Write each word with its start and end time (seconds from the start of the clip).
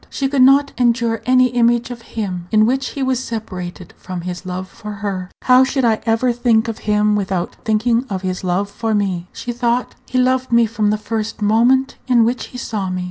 She 0.09 0.27
could 0.27 0.41
not 0.41 0.71
endure 0.79 1.21
any 1.27 1.49
image 1.49 1.91
of 1.91 2.01
him 2.01 2.47
in 2.51 2.65
which 2.65 2.87
he 2.89 3.03
was 3.03 3.23
separated 3.23 3.93
from 3.97 4.21
his 4.21 4.47
love 4.47 4.67
for 4.67 4.93
her. 4.93 5.29
"How 5.43 5.63
should 5.63 5.85
I 5.85 6.01
ever 6.07 6.33
think 6.33 6.67
of 6.67 6.79
him 6.89 7.15
without 7.15 7.57
thinking 7.65 8.05
of 8.09 8.23
his 8.23 8.43
love 8.43 8.67
for 8.71 8.95
me?" 8.95 9.27
she 9.31 9.51
thought. 9.51 9.93
"He 10.07 10.17
loved 10.17 10.51
me 10.51 10.65
from 10.65 10.89
the 10.89 10.97
first 10.97 11.39
moment 11.43 11.97
in 12.07 12.25
which 12.25 12.45
he 12.47 12.57
saw 12.57 12.89
me. 12.89 12.99